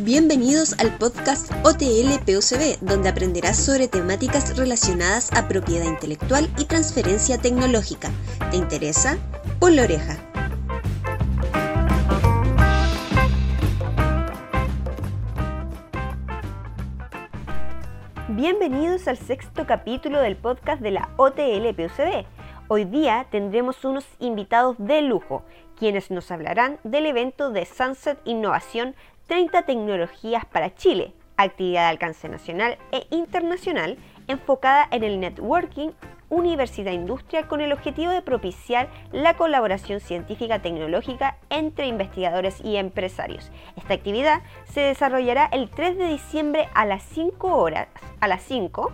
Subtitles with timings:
[0.00, 2.22] Bienvenidos al podcast OTL
[2.82, 8.10] donde aprenderás sobre temáticas relacionadas a propiedad intelectual y transferencia tecnológica.
[8.50, 9.16] ¿Te interesa?
[9.58, 10.18] Pon la oreja.
[18.28, 21.74] Bienvenidos al sexto capítulo del podcast de la OTL.
[22.68, 25.42] Hoy día tendremos unos invitados de lujo,
[25.78, 28.94] quienes nos hablarán del evento de Sunset Innovación
[29.26, 35.90] 30 tecnologías para Chile, actividad de alcance nacional e internacional enfocada en el networking
[36.28, 43.50] universidad-industria con el objetivo de propiciar la colaboración científica tecnológica entre investigadores y empresarios.
[43.76, 47.88] Esta actividad se desarrollará el 3 de diciembre a las 5 horas,
[48.20, 48.92] a las 5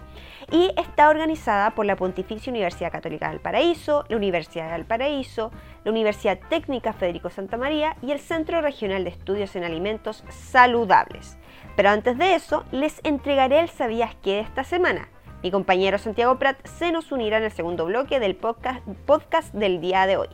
[0.50, 5.50] y está organizada por la Pontificia Universidad Católica del Paraíso, la Universidad de Valparaíso,
[5.84, 11.38] la Universidad Técnica Federico Santa María y el Centro Regional de Estudios en Alimentos Saludables.
[11.76, 15.08] Pero antes de eso, les entregaré el sabías qué de esta semana.
[15.42, 20.06] Mi compañero Santiago Prat se nos unirá en el segundo bloque del podcast, del día
[20.06, 20.28] de hoy.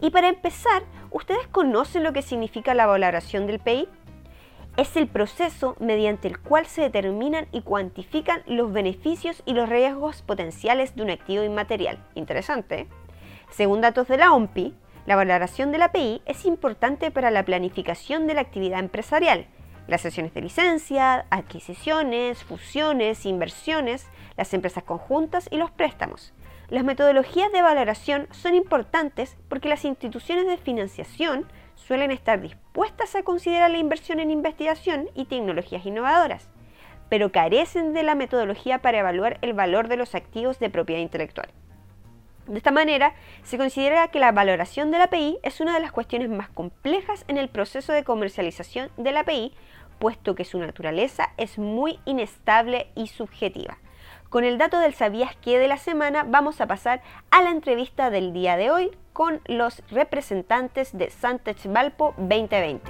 [0.00, 3.88] Y para empezar, ¿ustedes conocen lo que significa la valoración del PI?
[4.76, 10.22] es el proceso mediante el cual se determinan y cuantifican los beneficios y los riesgos
[10.22, 11.98] potenciales de un activo inmaterial.
[12.14, 12.80] Interesante.
[12.80, 12.86] ¿eh?
[13.50, 14.74] Según datos de la OMPI,
[15.06, 19.46] la valoración de la API es importante para la planificación de la actividad empresarial,
[19.86, 24.06] las sesiones de licencia, adquisiciones, fusiones, inversiones,
[24.36, 26.32] las empresas conjuntas y los préstamos.
[26.68, 33.22] Las metodologías de valoración son importantes porque las instituciones de financiación suelen estar dispuestas a
[33.22, 36.48] considerar la inversión en investigación y tecnologías innovadoras,
[37.08, 41.48] pero carecen de la metodología para evaluar el valor de los activos de propiedad intelectual.
[42.46, 45.92] De esta manera, se considera que la valoración de la API es una de las
[45.92, 49.54] cuestiones más complejas en el proceso de comercialización de la API,
[49.98, 53.78] puesto que su naturaleza es muy inestable y subjetiva.
[54.34, 58.10] Con el dato del sabías que de la semana vamos a pasar a la entrevista
[58.10, 62.82] del día de hoy con los representantes de Santech Valpo 2020.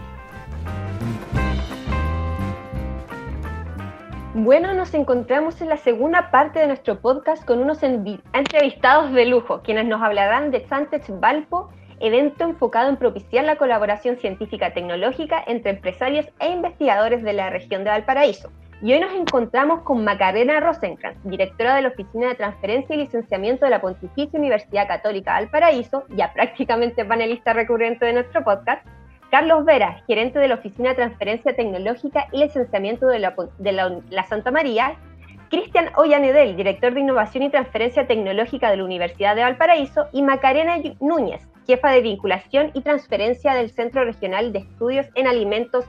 [4.33, 9.61] Bueno, nos encontramos en la segunda parte de nuestro podcast con unos entrevistados de lujo,
[9.63, 11.69] quienes nos hablarán de Santech Valpo,
[12.01, 17.85] evento enfocado en propiciar la colaboración científica tecnológica entre empresarios e investigadores de la región
[17.85, 18.51] de Valparaíso.
[18.85, 23.65] Y hoy nos encontramos con Macarena Rosenkrantz, directora de la Oficina de Transferencia y Licenciamiento
[23.65, 28.87] de la Pontificia Universidad Católica Valparaíso, ya prácticamente panelista recurrente de nuestro podcast,
[29.31, 34.97] Carlos Vera, gerente de la Oficina de Transferencia Tecnológica y Licenciamiento de la, Santa María,
[35.49, 40.77] Cristian Ollanedel, director de Innovación y Transferencia Tecnológica de la Universidad de Valparaíso, y Macarena
[41.01, 45.87] Núñez, jefa de Vinculación y Transferencia del Centro Regional de Estudios en Alimentos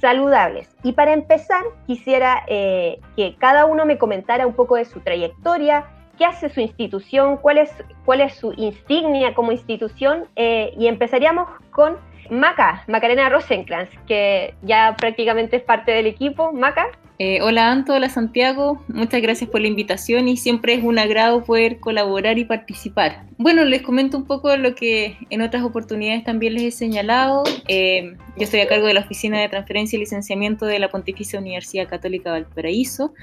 [0.00, 0.68] saludables.
[0.82, 5.86] Y para empezar, quisiera eh, que cada uno me comentara un poco de su trayectoria,
[6.18, 7.70] qué hace su institución, cuál es,
[8.04, 10.28] cuál es su insignia como institución.
[10.36, 11.96] Eh, y empezaríamos con
[12.30, 16.52] Maca, Macarena Rosenkrantz, que ya prácticamente es parte del equipo.
[16.52, 16.88] Maca.
[17.20, 21.44] Eh, hola Anto, hola Santiago, muchas gracias por la invitación y siempre es un agrado
[21.44, 23.26] poder colaborar y participar.
[23.38, 27.44] Bueno, les comento un poco lo que en otras oportunidades también les he señalado.
[27.68, 31.38] Eh, yo estoy a cargo de la Oficina de Transferencia y Licenciamiento de la Pontificia
[31.38, 33.14] Universidad Católica Valparaíso.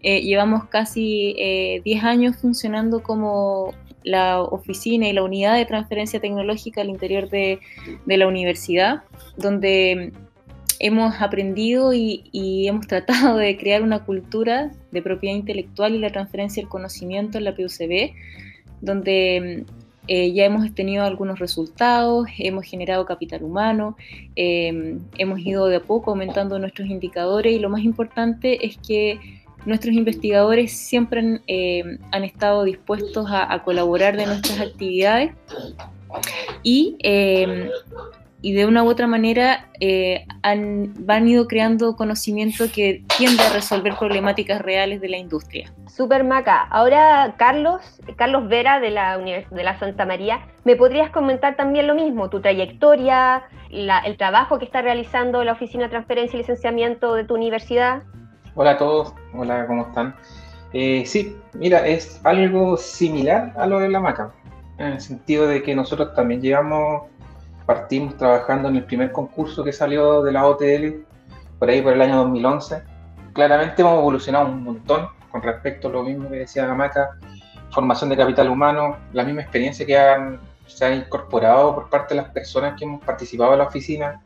[0.00, 1.34] Eh, llevamos casi
[1.84, 3.74] 10 años funcionando como
[4.04, 7.58] la oficina y la unidad de transferencia tecnológica al interior de,
[8.06, 9.02] de la universidad,
[9.36, 10.12] donde
[10.84, 16.62] hemos aprendido y, hemos tratado de crear una cultura de propiedad intelectual y la transferencia
[16.62, 18.12] del conocimiento en la PUCB,
[18.82, 19.64] donde
[20.08, 23.96] eh, ya hemos tenido algunos resultados, hemos generado capital humano,
[24.36, 29.18] em, hemos ido de a poco aumentando nuestros indicadores y lo más importante es que
[29.64, 35.32] nuestros investigadores siempre han, em, estado dispuestos a, a, colaborar de nuestras actividades
[36.62, 36.98] y
[38.44, 43.50] y de una u otra manera eh, han, van ido creando conocimiento que tiende a
[43.54, 45.72] resolver problemáticas reales de la industria.
[45.88, 46.60] Super Maca.
[46.68, 47.80] Ahora, Carlos,
[48.16, 52.28] Carlos Vera de la, de la Santa María, ¿me podrías comentar también lo mismo?
[52.28, 57.34] Tu trayectoria, el trabajo que está realizando la Oficina de Transferencia y Licenciamiento de tu
[57.34, 58.02] universidad.
[58.56, 60.16] Hola a todos, hola, ¿cómo están?
[60.74, 64.34] Eh, sí, mira, es algo similar a lo de la Maca,
[64.76, 67.04] en el sentido de que nosotros también llevamos
[67.66, 71.04] partimos trabajando en el primer concurso que salió de la OTL,
[71.58, 72.82] por ahí por el año 2011.
[73.32, 77.18] Claramente hemos evolucionado un montón con respecto a lo mismo que decía Gamaca,
[77.70, 82.22] formación de capital humano, la misma experiencia que han, se ha incorporado por parte de
[82.22, 84.22] las personas que hemos participado en la oficina.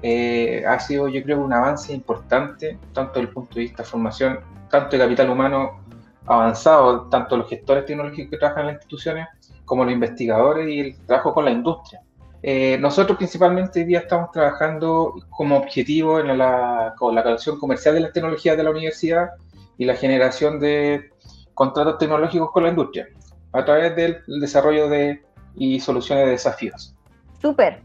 [0.00, 3.88] eh, ha sido yo creo un avance importante, tanto desde el punto de vista de
[3.88, 4.40] formación,
[4.70, 5.80] tanto de capital humano
[6.26, 9.26] avanzado, tanto los gestores tecnológicos que trabajan en las instituciones,
[9.64, 12.00] como los investigadores y el trabajo con la industria.
[12.42, 17.94] Eh, nosotros principalmente hoy día estamos trabajando como objetivo en la, con la creación comercial
[17.94, 19.30] de las tecnologías de la universidad
[19.76, 21.10] y la generación de
[21.54, 23.08] contratos tecnológicos con la industria
[23.52, 25.22] a través del desarrollo de
[25.56, 26.94] y soluciones de desafíos.
[27.40, 27.80] Súper.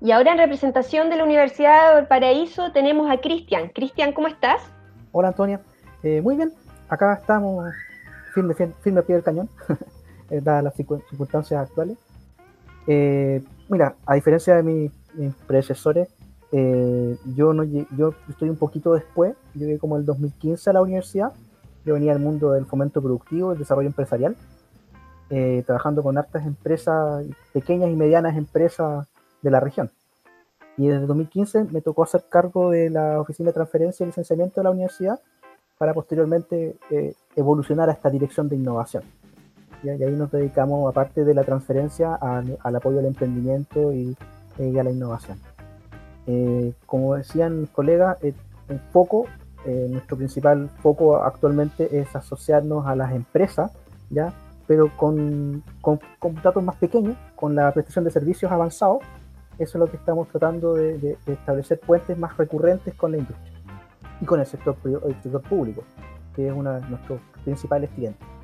[0.00, 3.68] Y ahora en representación de la Universidad de Valparaíso tenemos a Cristian.
[3.68, 4.62] Cristian, ¿cómo estás?
[5.12, 5.60] Hola Antonia,
[6.02, 6.52] eh, muy bien.
[6.88, 7.66] Acá estamos
[8.32, 9.50] firme, firme, a pie del cañón,
[10.30, 11.98] dadas las circunstancias actuales.
[12.86, 14.92] Eh, mira, a diferencia de mis,
[15.46, 16.08] predecesores,
[16.52, 21.32] eh, yo, no, yo estoy un poquito después, llegué como el 2015 a la universidad,
[21.84, 24.36] yo venía del mundo del fomento productivo, el desarrollo empresarial,
[25.30, 29.06] eh, trabajando con hartas empresas, pequeñas y medianas empresas
[29.42, 29.90] de la región.
[30.76, 34.64] Y desde 2015 me tocó hacer cargo de la Oficina de Transferencia y Licenciamiento de
[34.64, 35.20] la universidad
[35.76, 36.76] para posteriormente
[37.36, 39.02] evolucionar a esta dirección de innovación.
[39.82, 44.16] Y ahí nos dedicamos, aparte de la transferencia, al, apoyo al emprendimiento y,
[44.58, 45.38] a la innovación.
[46.26, 48.34] Eh, como decían mis colegas, el
[48.68, 49.26] eh, foco,
[49.64, 53.70] eh, nuestro principal foco actualmente es asociarnos a las empresas,
[54.10, 54.32] ¿ya?
[54.66, 56.00] pero con, con,
[56.42, 58.98] datos más pequeños, con la prestación de servicios avanzados.
[59.58, 63.52] Eso es lo que estamos tratando de, establecer puentes más recurrentes con la industria
[64.20, 65.82] y con el sector público,
[66.34, 68.37] que es uno de nuestros principales clientes.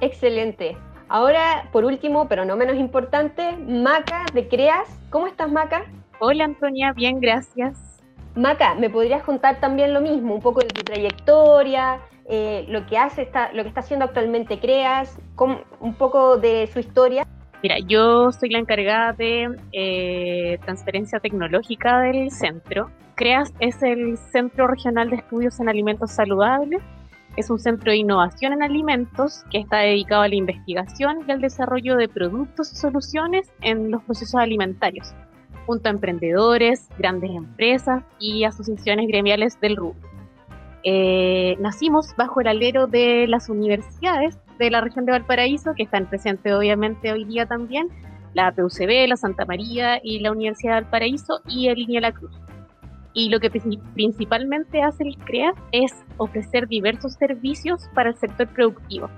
[0.00, 0.76] Excelente.
[1.08, 4.88] Ahora, por último, pero no menos importante, Maca de Creas.
[5.10, 5.84] ¿Cómo estás, Maca?
[6.20, 8.00] Hola, Antonia, bien, gracias.
[8.36, 10.34] Maca, ¿me podrías contar también lo mismo?
[10.34, 14.60] Un poco de tu trayectoria, eh, lo que hace, está, lo que está haciendo actualmente
[14.60, 15.18] Creas,
[15.80, 17.26] un poco de su historia.
[17.62, 22.90] Mira, yo soy la encargada de eh, transferencia tecnológica del centro.
[23.16, 26.80] CREAS es el Centro Regional de Estudios en Alimentos Saludables
[27.36, 31.40] es un centro de innovación en alimentos que está dedicado a la investigación y al
[31.40, 35.14] desarrollo de productos y soluciones en los procesos alimentarios,
[35.66, 40.00] junto a emprendedores, grandes empresas y asociaciones gremiales del rubro.
[40.82, 46.08] Eh, nacimos bajo el alero de las universidades de la región de Valparaíso, que están
[46.08, 47.88] presentes obviamente hoy día también,
[48.34, 52.32] la PUCB, la Santa María y la Universidad de Valparaíso y el Línea La Cruz
[53.12, 59.10] y lo que principalmente hace el CREA es ofrecer diversos servicios para el sector productivo.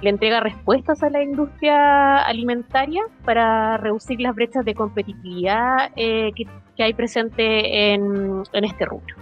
[0.00, 6.46] Le entrega respuestas a la industria alimentaria para reducir las brechas de competitividad eh, que,
[6.82, 9.14] hay presente en, este rubro.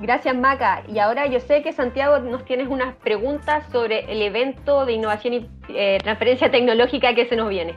[0.00, 0.84] Gracias, Maca.
[0.86, 5.34] Y ahora yo sé que Santiago nos tienes unas preguntas sobre el evento de innovación
[5.34, 7.76] y eh, transferencia tecnológica que se nos viene.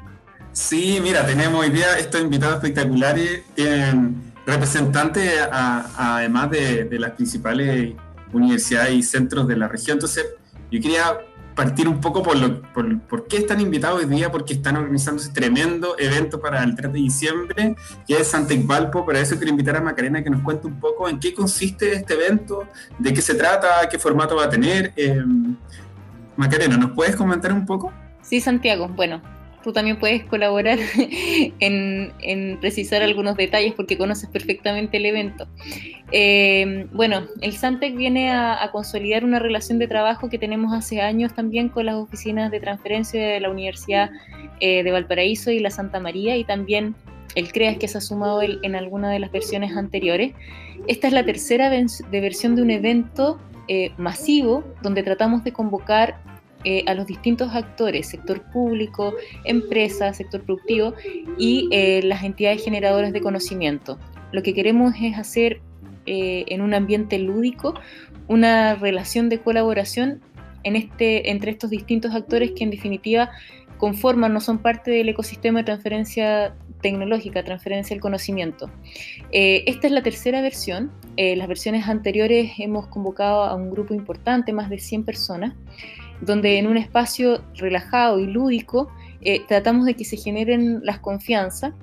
[0.52, 3.44] Sí, mira, tenemos hoy día estos invitados espectaculares.
[3.56, 7.94] Tienen representante además de, las principales
[8.34, 9.96] universidades y centros de la región.
[9.96, 10.26] Entonces,
[10.72, 11.20] yo quería
[11.56, 15.32] partir un poco por, lo, por, qué están invitados hoy día, porque están organizando ese
[15.32, 17.76] tremendo evento para el 3 de diciembre,
[18.08, 19.06] que es Santa Valpo.
[19.06, 22.14] Para eso quiero invitar a Macarena que nos cuente un poco en qué consiste este
[22.14, 24.94] evento, de qué se trata, qué formato va a tener.
[24.96, 25.24] Eh,
[26.36, 27.92] Macarena, ¿nos puedes comentar un poco?
[28.22, 28.88] Sí, Santiago.
[28.88, 29.22] Bueno,
[29.64, 30.80] tú también puedes colaborar
[31.60, 35.48] en, precisar algunos detalles porque conoces perfectamente el evento.
[36.12, 41.34] Eh, bueno, el Santec viene a, consolidar una relación de trabajo que tenemos hace años
[41.34, 44.12] también con las oficinas de transferencia de la Universidad
[44.60, 46.96] eh, de Valparaíso y la Santa María y también
[47.36, 50.34] el CREAS que se ha sumado en alguna de las versiones anteriores.
[50.88, 56.18] Esta es la tercera de versión de un evento eh, masivo donde tratamos de convocar
[56.64, 59.16] eh, a los distintos actores, sector público,
[59.46, 60.94] empresa, sector productivo
[61.40, 63.98] y eh, las entidades generadoras de conocimiento.
[64.32, 65.60] Lo que queremos es hacer
[66.06, 67.74] eh, en un ambiente lúdico
[68.28, 70.22] una relación de colaboración
[70.64, 73.32] este, entre estos distintos actores que en definitiva
[73.80, 78.70] conforman, no son parte del ecosistema de transferencia tecnológica, transferencia del conocimiento.
[79.32, 80.92] esta es la tercera versión.
[81.18, 85.56] las versiones anteriores hemos convocado a un grupo importante, más de 100 personas,
[86.22, 88.90] donde en un espacio relajado y lúdico
[89.22, 91.74] eh, tratamos de que se generen las confianzas,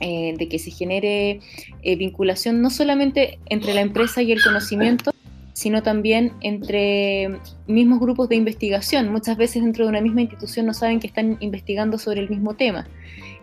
[0.00, 1.40] eh, de que se genere
[1.82, 5.12] eh, vinculación no solamente entre la empresa y el conocimiento,
[5.52, 7.38] sino también entre
[7.68, 9.12] mismos grupos de investigación.
[9.12, 12.54] Muchas veces dentro de una misma institución no saben que están investigando sobre el mismo
[12.54, 12.88] tema.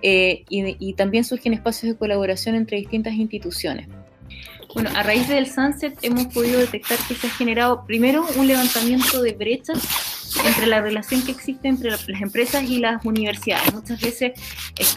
[0.03, 3.87] y, y también surgen espacios de colaboración entre distintas instituciones.
[4.73, 9.21] Bueno, a raíz del Sunset hemos podido detectar que se ha generado primero un levantamiento
[9.21, 9.79] de brechas
[10.45, 13.73] entre la relación que existe entre las empresas y las universidades.
[13.73, 14.33] Muchas veces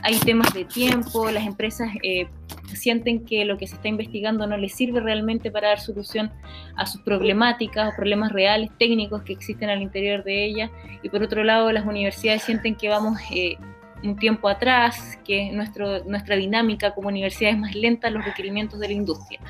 [0.02, 2.26] hay temas de tiempo, las empresas eh,
[2.74, 6.30] sienten que lo que se está investigando no les sirve realmente para dar solución
[6.76, 10.70] a sus problemáticas o problemas reales, técnicos que existen al interior de ellas.
[11.02, 13.56] Y por otro lado, las universidades sienten que vamos eh,
[14.02, 18.78] un tiempo atrás, que nuestro, nuestra dinámica como universidad es más lenta a los requerimientos
[18.78, 19.40] de la industria.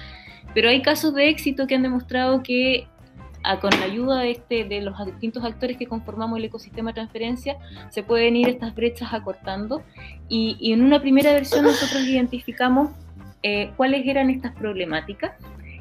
[0.54, 2.86] Pero hay casos de éxito que han demostrado que
[3.60, 7.56] con la ayuda de, este, de los distintos actores que conformamos el ecosistema de transferencia,
[7.90, 9.82] se pueden ir estas brechas acortando.
[10.28, 12.90] Y, en una primera versión nosotros identificamos
[13.42, 15.32] eh, cuáles eran estas problemáticas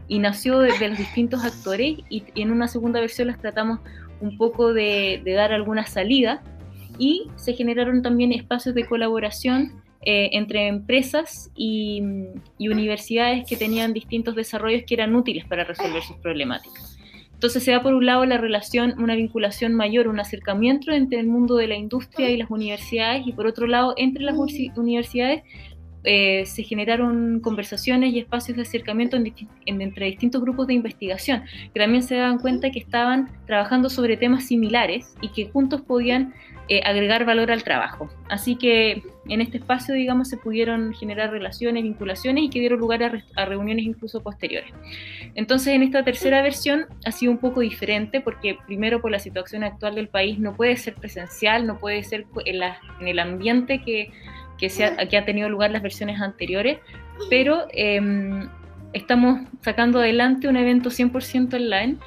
[0.07, 3.79] y nació de, los distintos actores y, en una segunda versión las tratamos
[4.19, 6.41] un poco de, dar alguna salida
[6.99, 12.03] y se generaron también espacios de colaboración eh, entre empresas y,
[12.57, 16.92] y, universidades que tenían distintos desarrollos que eran útiles para resolver sus problemáticas.
[17.43, 21.27] Entonces se da por un lado la relación, una vinculación mayor, un acercamiento entre el
[21.27, 24.37] mundo de la industria y las universidades y por otro lado entre las
[24.77, 25.43] universidades
[26.03, 29.17] eh, se generaron conversaciones y espacios de acercamiento
[29.65, 31.43] entre distintos grupos de investigación,
[31.73, 36.33] que también se daban cuenta que estaban trabajando sobre temas similares y que juntos podían
[36.69, 38.09] eh, agregar valor al trabajo.
[38.29, 43.23] Así que en este espacio, digamos, se pudieron generar relaciones, vinculaciones y que dieron lugar
[43.35, 44.71] a, reuniones incluso posteriores.
[45.35, 49.63] Entonces, en esta tercera versión ha sido un poco diferente porque primero por la situación
[49.63, 54.11] actual del país no puede ser presencial, no puede ser en, en el ambiente que
[54.69, 56.79] que, ha, tenido lugar las versiones anteriores,
[57.29, 58.47] pero em,
[58.93, 61.97] estamos sacando adelante un evento 100% online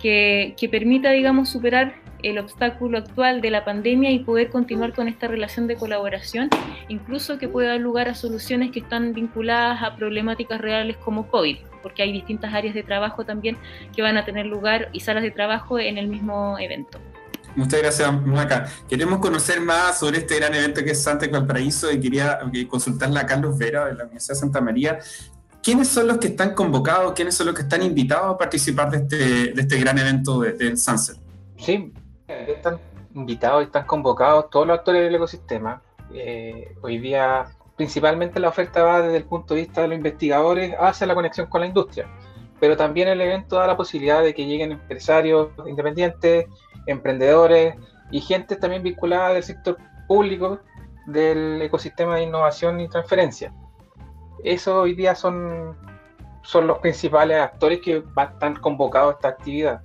[0.00, 1.94] que, que permita, digamos, superar
[2.24, 6.48] el obstáculo actual de la pandemia y poder continuar con esta relación de colaboración,
[6.88, 11.58] incluso que pueda dar lugar a soluciones que están vinculadas a problemáticas reales como COVID,
[11.82, 13.58] porque hay distintas áreas de trabajo también
[13.94, 16.98] que van a tener lugar y salas de trabajo en el mismo evento.
[17.56, 18.66] Muchas gracias, Maca.
[18.88, 23.20] Queremos conocer más sobre este gran evento que es Santa Valparaíso y quería eh, consultarle
[23.20, 24.98] a Carlos Vera de la Universidad de Santa María.
[25.62, 27.12] ¿Quiénes son los que están convocados?
[27.14, 30.76] ¿Quiénes son los que están invitados a participar de este, de este gran evento del
[30.76, 31.16] Sunset?
[31.56, 31.92] Sí,
[32.28, 32.78] están
[33.14, 35.80] invitados y están convocados todos los actores del ecosistema.
[36.12, 37.46] Eh, hoy día,
[37.76, 41.46] principalmente la oferta va desde el punto de vista de los investigadores hacia la conexión
[41.46, 42.08] con la industria.
[42.60, 46.46] Pero también el evento da la posibilidad de que lleguen empresarios independientes,
[46.86, 47.76] emprendedores
[48.10, 49.76] y gente también vinculada del sector
[50.06, 50.60] público
[51.06, 53.52] del ecosistema de innovación y transferencia.
[54.42, 55.76] Eso hoy día son,
[56.42, 59.82] son los principales actores que están convocados a esta actividad,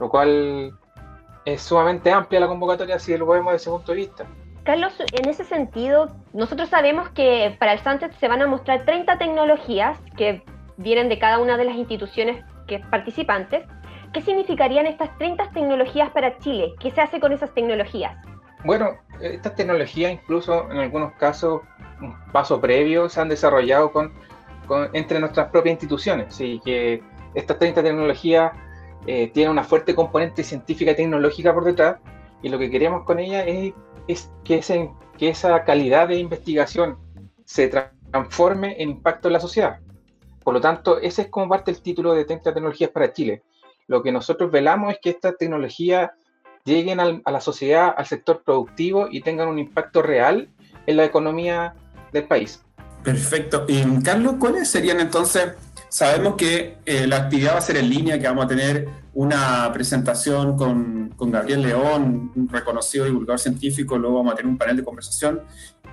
[0.00, 0.72] lo cual
[1.44, 4.26] es sumamente amplia la convocatoria si lo vemos desde ese punto de vista.
[4.64, 9.18] Carlos, en ese sentido, nosotros sabemos que para el Sunset se van a mostrar 30
[9.18, 10.42] tecnologías que
[10.78, 13.64] vienen de cada una de las instituciones que participantes
[14.14, 16.76] ¿Qué significarían estas 30 tecnologías para Chile?
[16.78, 18.16] ¿Qué se hace con esas tecnologías?
[18.64, 21.62] Bueno, estas tecnologías incluso en algunos casos,
[22.00, 24.12] un paso previo, se han desarrollado con,
[24.92, 26.28] entre nuestras propias instituciones.
[26.28, 27.02] Así que
[27.34, 28.52] estas 30 tecnologías
[29.08, 31.96] eh, tienen una fuerte componente científica y tecnológica por detrás
[32.40, 33.74] y lo que queremos con ellas es,
[34.06, 36.98] es que, ese, que esa calidad de investigación
[37.44, 39.80] se transforme en impacto en la sociedad.
[40.44, 43.42] Por lo tanto, ese es como parte del título de 30 tecnologías para Chile
[43.86, 46.10] lo que nosotros velamos es que estas tecnologías
[46.64, 50.48] lleguen a la sociedad, al sector productivo y tengan un impacto real
[50.86, 51.74] en la economía
[52.12, 52.62] del país.
[53.02, 53.66] Perfecto.
[53.68, 55.52] Y Carlos, ¿cuáles serían entonces?
[55.90, 59.70] Sabemos que eh, la actividad va a ser en línea, que vamos a tener una
[59.72, 64.78] presentación con, con, Gabriel León, un reconocido divulgador científico, luego vamos a tener un panel
[64.78, 65.42] de conversación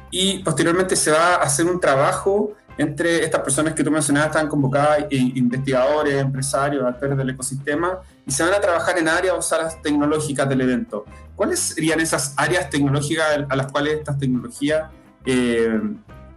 [0.10, 4.48] y posteriormente se va a hacer un trabajo entre estas personas que tú mencionabas están
[4.48, 9.82] convocadas, investigadores, empresarios, actores del ecosistema, y se van a trabajar en áreas o salas
[9.82, 11.06] tecnológicas del evento.
[11.36, 14.90] ¿Cuáles serían esas áreas tecnológicas a las cuales estas tecnologías,
[15.26, 15.80] eh,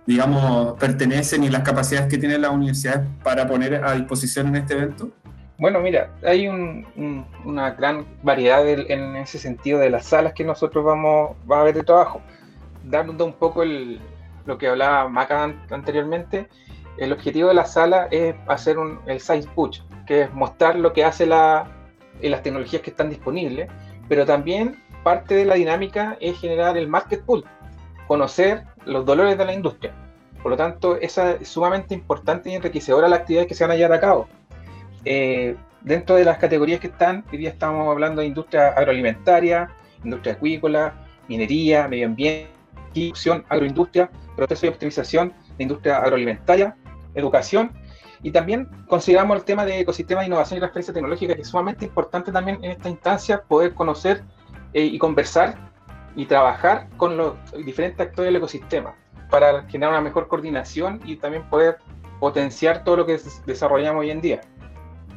[0.06, 4.74] digamos, pertenecen y las capacidades que tienen las universidades para poner a disposición en este
[4.74, 5.10] evento?
[5.56, 11.36] Bueno, mira, hay una gran variedad en ese sentido de las salas que nosotros vamos,
[11.48, 12.20] a ver de trabajo.
[12.82, 14.00] Dando un poco el,
[14.46, 16.48] lo que hablaba Maca anteriormente,
[16.98, 20.92] el objetivo de la sala es hacer un, el science push, que es mostrar lo
[20.92, 21.68] que hace la,
[22.20, 23.68] las tecnologías que están disponibles,
[24.08, 27.44] pero también parte de la dinámica es generar el market pool,
[28.06, 29.92] conocer los dolores de la industria.
[30.42, 33.76] Por lo tanto, esa es sumamente importante y enriquecedora la actividad que se van a
[33.76, 34.28] llevar a cabo.
[35.04, 39.70] Eh, dentro de las categorías que están, hoy día estamos hablando de industria agroalimentaria,
[40.02, 40.94] industria acuícola,
[41.28, 42.53] minería, medio ambiente,
[43.48, 46.76] agroindustria, proceso de optimización de industria agroalimentaria,
[47.14, 47.72] educación,
[48.22, 51.84] y también consideramos el tema de ecosistemas de innovación y transferencia tecnológica, que es sumamente
[51.84, 54.24] importante también en esta instancia poder conocer
[54.72, 55.54] eh, y conversar
[56.16, 57.34] y trabajar con los
[57.64, 58.94] diferentes actores del ecosistema
[59.30, 61.78] para generar una mejor coordinación y también poder
[62.18, 64.40] potenciar todo lo que desarrollamos hoy en día.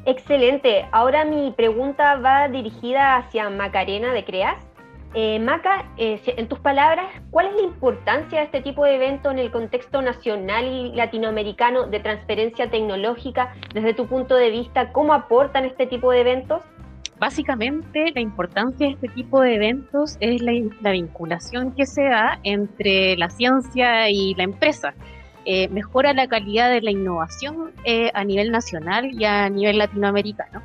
[0.06, 0.86] Excelente.
[0.92, 4.67] Ahora mi pregunta va dirigida hacia Macarena de Creas.
[5.14, 9.32] Eh, Maca, eh, en tus palabras, ¿cuál es la importancia de este tipo de evento
[9.32, 14.92] en el contexto nacional y latinoamericano de transferencia tecnológica desde tu punto de vista?
[14.92, 16.62] ¿Cómo aportan este tipo de eventos?
[17.20, 23.16] Básicamente, la importancia de este tipo de eventos es la, vinculación que se da entre
[23.18, 24.94] la ciencia y la empresa.
[25.46, 27.72] Eh, mejora la calidad de la innovación
[28.14, 30.62] a nivel nacional y a nivel latinoamericano,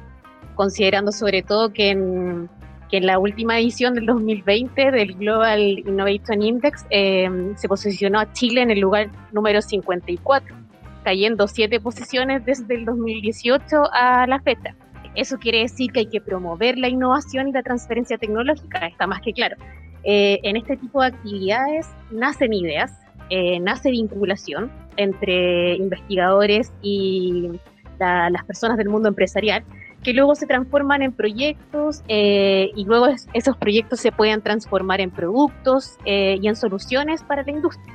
[0.56, 2.50] considerando sobre todo que en
[2.92, 8.30] que en la última edición del 2020 del Global Innovation Index eh, se posicionó a
[8.34, 10.54] Chile en el lugar número 54,
[11.02, 14.76] cayendo siete posiciones desde el 2018 a la fecha.
[15.14, 19.22] Eso quiere decir que hay que promover la innovación y la transferencia tecnológica, está más
[19.22, 19.56] que claro.
[20.04, 22.92] Eh, en este tipo de actividades nacen ideas,
[23.30, 27.52] eh, nace vinculación entre investigadores y
[27.98, 29.64] las personas del mundo empresarial
[30.02, 35.10] que luego se transforman en proyectos eh, y luego esos proyectos se pueden transformar en
[35.10, 37.94] productos eh, y en soluciones para la industria.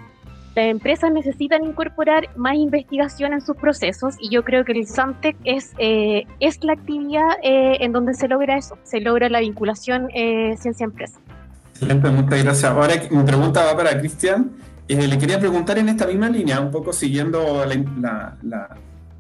[0.56, 5.36] Las empresas necesitan incorporar más investigación en sus procesos y yo creo que el SAMTEC
[5.44, 10.10] es, eh, es la actividad en donde se logra eso, se logra la vinculación
[10.58, 11.20] ciencia-empresa.
[11.74, 12.64] Excelente, muchas gracias.
[12.64, 14.54] Ahora mi pregunta va para Cristian.
[14.88, 18.78] le quería preguntar en esta misma línea, un poco siguiendo la,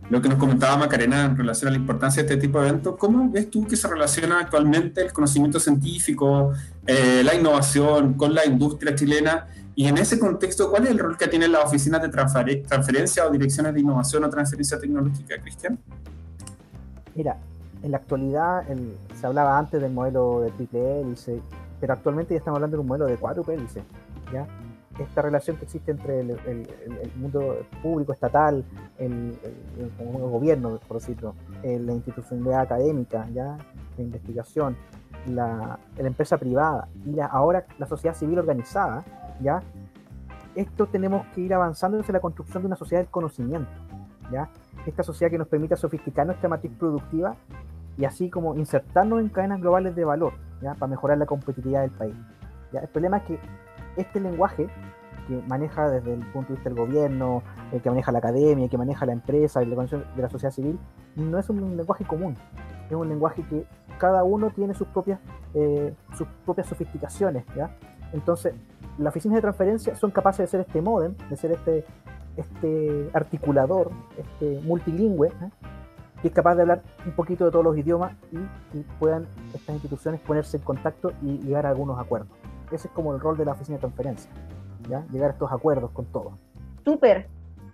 [0.09, 2.95] lo que nos comentaba Macarena en relación a la importancia de este tipo de eventos,
[2.97, 6.53] ¿cómo ves tú que se relaciona actualmente el conocimiento científico,
[6.85, 9.47] eh, la innovación con la industria chilena?
[9.75, 13.29] Y en ese contexto, ¿cuál es el rol que tienen las oficinas de transferencia o
[13.29, 15.77] direcciones de innovación o transferencia tecnológica, Cristian?
[17.13, 17.37] Mira,
[17.83, 18.63] en la actualidad
[19.19, 21.41] se hablaba antes del modelo de triple hélice,
[21.79, 23.83] pero actualmente ya estamos hablando de un modelo de cuádruple hélice,
[24.33, 24.47] ¿ya?
[24.99, 28.63] Esta relación que existe entre el, mundo público, estatal,
[28.97, 29.37] el,
[30.09, 33.57] gobierno, por decirlo, eh, la institucionalidad académica, ya,
[33.97, 34.75] la investigación,
[35.27, 39.03] la, empresa privada y ahora la sociedad civil organizada,
[39.41, 39.61] ya,
[40.55, 43.71] esto tenemos que ir avanzando hacia la construcción de una sociedad del conocimiento,
[44.31, 44.49] ya,
[44.85, 47.35] esta sociedad que nos permita sofisticar nuestra matriz productiva
[47.97, 51.91] y así como insertarnos en cadenas globales de valor, ya, para mejorar la competitividad del
[51.91, 52.15] país.
[52.71, 52.79] ¿ya?
[52.79, 53.39] El problema es que
[53.97, 54.67] este lenguaje
[55.27, 58.77] que maneja desde el punto de vista del gobierno, el que maneja la academia, que
[58.77, 59.75] maneja la empresa y de
[60.21, 60.79] la sociedad civil,
[61.15, 62.35] no es un lenguaje común.
[62.89, 63.65] Es un lenguaje que
[63.97, 65.19] cada uno tiene sus propias,
[65.53, 67.43] eh, sus propias sofisticaciones.
[67.55, 67.69] ¿ya?
[68.13, 68.53] Entonces,
[68.97, 71.85] las oficinas de transferencia son capaces de ser este modem, de ser este,
[72.37, 75.49] este articulador, este multilingüe, ¿eh?
[76.21, 80.21] que es capaz de hablar un poquito de todos los idiomas y puedan estas instituciones
[80.21, 82.29] ponerse en contacto y llegar a algunos acuerdos.
[82.71, 84.29] Ese es como el rol de la oficina de transferencia,
[84.89, 85.05] ¿ya?
[85.11, 86.33] llegar a estos acuerdos con todos.
[86.83, 87.27] Súper.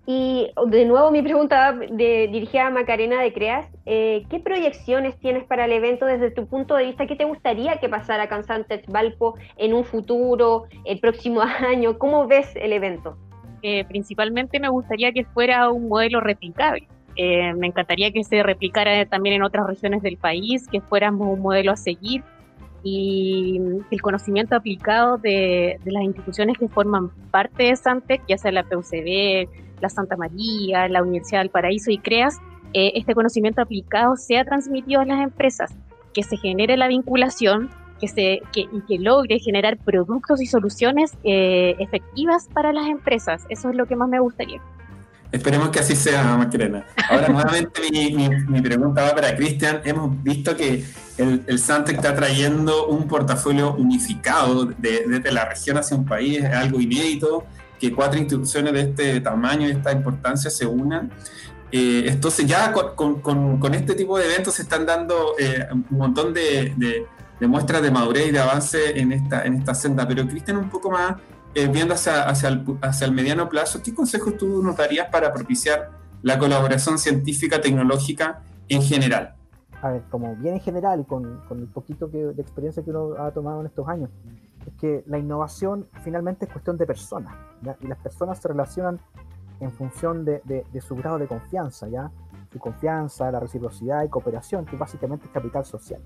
[0.06, 5.46] Y de nuevo mi pregunta de, dirigida a Macarena de Creas, eh, ¿qué proyecciones tienes
[5.46, 7.08] para el evento desde tu punto de vista?
[7.08, 11.98] ¿Qué te gustaría que pasara con Santech Valpo en un futuro, el próximo año?
[11.98, 13.18] ¿Cómo ves el evento?
[13.62, 16.86] Eh, principalmente me gustaría que fuera un modelo replicable.
[17.16, 21.40] Eh, me encantaría que se replicara también en otras regiones del país, que fuéramos un
[21.40, 22.24] modelo a seguir
[22.84, 28.64] y el conocimiento aplicado de, las instituciones que forman parte de Santec, ya sea la
[28.64, 29.48] PUCB,
[29.82, 32.40] la Santa María, la Universidad del Paraíso y CREAS,
[32.74, 35.74] eh, este conocimiento aplicado sea transmitido a las empresas,
[36.14, 37.70] que se genere la vinculación
[38.00, 43.46] que se, que, y que logre generar productos y soluciones eh, efectivas para las empresas.
[43.50, 44.62] Eso es lo que más me gustaría.
[45.34, 46.86] Esperemos que así sea, Macarena.
[47.10, 47.82] Ahora, nuevamente,
[48.48, 49.82] mi, pregunta va para Cristian.
[49.84, 50.86] Hemos visto que
[51.18, 56.38] el, el Santec está trayendo un portafolio unificado desde la región hacia un país.
[56.44, 57.46] Es algo inédito
[57.80, 61.12] que cuatro instituciones de este tamaño y esta importancia se unan.
[61.72, 66.76] Eh, entonces, ya con, este tipo de eventos se están dando eh, un montón de,
[66.78, 70.08] de, muestras de madurez y de avance en esta, en esta senda.
[70.08, 71.16] Pero, Cristian, un poco más
[71.56, 75.32] eh, viendo hacia, hacia, el, hacia el mediano plazo, ¿qué consejos tú nos darías para
[75.32, 79.36] propiciar la colaboración científica tecnológica en general?
[79.82, 83.16] A ver, como bien en general con, con el poquito que, de experiencia que uno
[83.22, 84.10] ha tomado en estos años,
[84.66, 87.36] es que la innovación finalmente es cuestión de personas,
[87.82, 89.00] y las personas se relacionan
[89.60, 92.12] en función de, de, de, su grado de confianza, ¿ya?
[92.52, 96.02] Su confianza, la reciprocidad y cooperación, que básicamente es capital social.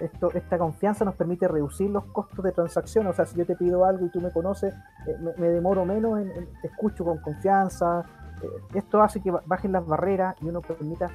[0.00, 3.06] Esto, esta confianza nos permite reducir los costos de transacción.
[3.06, 4.74] O sea, si yo te pido algo y tú me conoces,
[5.06, 8.04] eh, me, demoro menos, en, te escucho con confianza.
[8.42, 11.10] Eh, esto hace que bajen las barreras y uno permita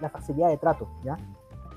[0.00, 0.88] la facilidad de trato.
[1.04, 1.16] ¿ya?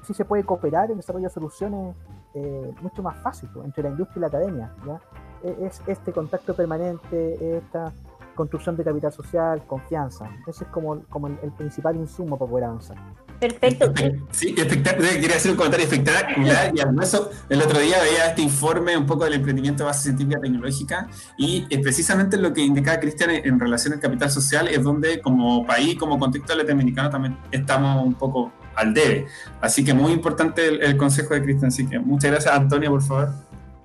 [0.02, 1.96] Así se puede cooperar en desarrollo de soluciones
[2.34, 4.72] eh, mucho más fácil pues, entre la industria y la academia.
[4.86, 5.02] ¿ya?
[5.44, 7.92] E, es este contacto permanente, esta
[8.40, 10.30] construcción de capital social, confianza.
[10.48, 12.98] Ese es como, como el, principal insumo para poder avanzar.
[13.40, 13.94] Perfecto.
[14.32, 15.20] Sí, espectacular.
[15.20, 16.72] Quería hacer un comentario espectacular.
[16.76, 20.40] Y además, el otro día veía este informe un poco del emprendimiento de base científica
[20.40, 25.66] tecnológica y precisamente lo que indicaba Cristian en relación al capital social es donde como
[25.66, 29.26] país, como contexto latinoamericano también estamos un poco al debe.
[29.62, 31.68] Así que muy importante el, el consejo de Cristian.
[31.68, 33.30] Así que muchas gracias, Antonia, por favor.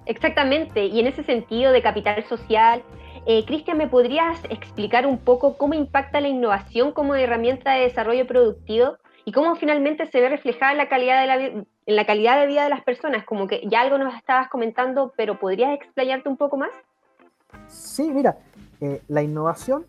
[0.07, 2.83] Exactamente, y en ese sentido de capital social,
[3.27, 8.27] eh, Cristian, ¿me podrías explicar un poco cómo impacta la innovación como herramienta de desarrollo
[8.27, 12.41] productivo y cómo finalmente se ve reflejada en la calidad de, la, en la calidad
[12.41, 13.25] de vida de las personas?
[13.25, 16.71] Como que ya algo nos estabas comentando, pero ¿podrías explayarte un poco más?
[17.69, 18.37] Sí, mira,
[18.81, 19.87] eh, la innovación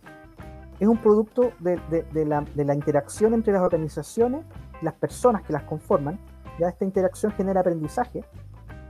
[0.79, 1.79] es un producto de,
[2.25, 4.45] la, interacción entre las organizaciones
[4.81, 6.19] las personas que las conforman.
[6.59, 8.23] Ya esta interacción genera aprendizaje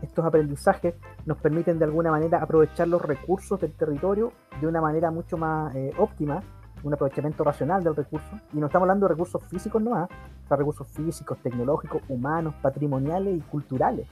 [0.02, 4.32] estos aprendizajes nos permiten de alguna manera aprovechar los recursos del territorio
[4.62, 6.42] de una manera mucho más eh, óptima,
[6.86, 8.40] un aprovechamiento racional del recurso.
[8.54, 10.10] Y no estamos hablando de recursos físicos nomás,
[10.48, 14.08] o recursos físicos, tecnológicos, humanos, patrimoniales y culturales.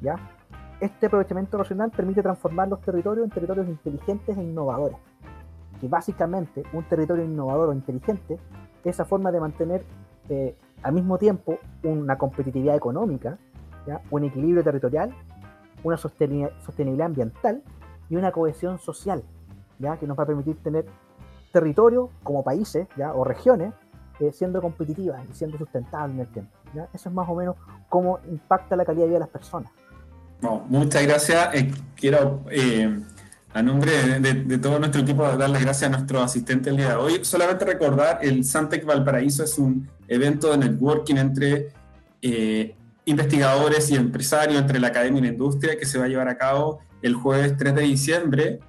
[0.00, 0.16] ¿ya?
[0.80, 4.96] Este aprovechamiento racional permite transformar los territorios en territorios inteligentes e innovadores.
[5.82, 8.38] Y básicamente un territorio innovador o inteligente
[8.84, 9.84] es esa forma de mantener
[10.28, 13.38] eh, al mismo tiempo una competitividad económica,
[14.10, 15.14] un equilibrio territorial
[15.84, 17.62] una sostenibilidad ambiental
[18.08, 19.22] y una cohesión social,
[19.78, 19.96] ¿ya?
[19.98, 20.86] que nos va a permitir tener
[21.54, 23.14] territorio como países ¿ya?
[23.14, 23.72] o regiones
[24.20, 26.52] eh, siendo competitivas y siendo sustentables en el tiempo.
[26.92, 27.56] Eso es más o menos
[27.88, 29.70] cómo impacta la calidad de vida de las personas.
[30.68, 31.54] muchas gracias.
[31.54, 33.00] Eh, quiero, eh,
[33.52, 36.94] a nombre de, todo nuestro equipo, dar las gracias a nuestro asistente el día de
[36.96, 37.24] hoy.
[37.24, 41.68] Solamente recordar, el Santec Valparaíso es un evento de networking entre
[43.04, 46.36] investigadores y empresarios entre la academia y la industria que se va a llevar a
[46.36, 48.60] cabo el jueves 3 de diciembre.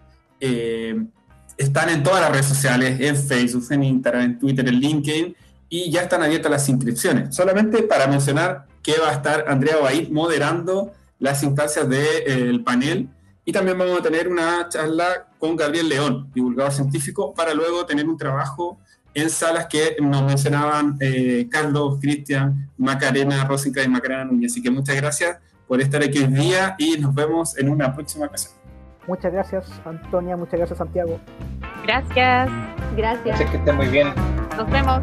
[1.57, 5.35] Eh, están en todas las redes sociales, en Facebook, en Instagram, en Twitter, en LinkedIn,
[5.69, 7.35] y ya están abiertas las inscripciones.
[7.35, 13.09] Solamente para mencionar que va a estar Andrea Baid moderando las instancias del panel
[13.45, 18.07] y también vamos a tener una charla con Gabriel León, divulgador científico, para luego tener
[18.07, 18.79] un trabajo
[19.13, 24.51] en salas que nos mencionaban eh, Carlos, Cristian, Macarena, Rosica y Macarena Núñez.
[24.51, 25.37] Así que muchas gracias
[25.67, 28.64] por estar aquí hoy día y nos vemos en una próxima ocasión.
[29.07, 30.35] Muchas gracias, Antonia.
[30.35, 31.19] Muchas gracias, Santiago.
[31.83, 32.49] Gracias.
[32.95, 33.37] Gracias.
[33.39, 34.13] que esté muy bien.
[34.57, 35.01] Nos vemos.